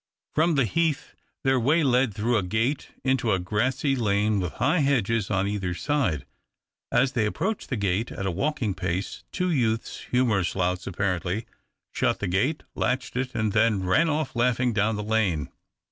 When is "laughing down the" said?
14.35-15.03